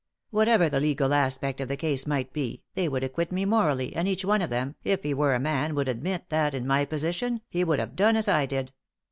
Whatever 0.31 0.67
the 0.67 0.79
legal 0.79 1.13
aspect 1.13 1.61
of 1.61 1.67
the 1.67 1.77
case 1.77 2.07
might 2.07 2.33
be, 2.33 2.63
they 2.73 2.89
would 2.89 3.03
acquit 3.03 3.31
me 3.31 3.45
morally, 3.45 3.95
and 3.95 4.07
each 4.07 4.25
one 4.25 4.41
of 4.41 4.49
them, 4.49 4.73
if 4.83 5.03
he 5.03 5.13
were 5.13 5.35
a 5.35 5.39
man, 5.39 5.75
would 5.75 5.87
admit 5.87 6.29
that, 6.29 6.55
in 6.55 6.65
my 6.65 6.85
position, 6.85 7.41
he 7.49 7.63
would 7.63 7.77
have 7.77 7.95
done 7.95 8.15
as 8.15 8.27
I 8.27 8.47
did. 8.47 8.73